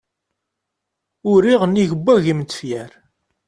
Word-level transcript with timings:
Uriɣ 1.31 1.61
nnig 1.65 1.91
n 1.95 2.01
wagim 2.03 2.39
n 2.43 2.45
tefyar. 2.45 2.91